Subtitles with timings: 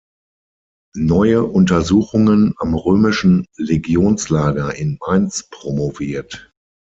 [0.95, 6.51] Neue Untersuchungen am römischen Legionslager in Mainz" promoviert.